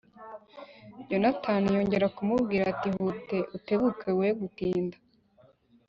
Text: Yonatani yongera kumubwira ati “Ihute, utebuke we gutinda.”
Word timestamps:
Yonatani 1.11 1.67
yongera 1.75 2.07
kumubwira 2.15 2.63
ati 2.73 2.87
“Ihute, 2.93 3.37
utebuke 3.57 4.09
we 4.19 4.27
gutinda.” 4.39 4.97